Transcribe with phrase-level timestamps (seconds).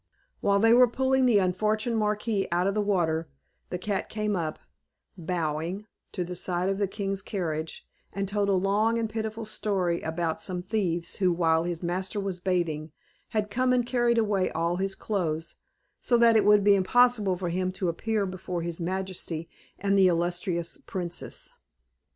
[0.39, 3.29] While they were pulling the unfortunate marquis out of the water,
[3.69, 4.57] the cat came up,
[5.15, 10.01] bowing, to the side of the king's carriage, and told a long and pitiful story
[10.01, 12.91] about some thieves, who, while his master was bathing,
[13.29, 15.57] had come and carried away all his clothes,
[16.01, 19.47] so that it would be impossible for him to appear before his majesty
[19.77, 21.53] and the illustrious princess.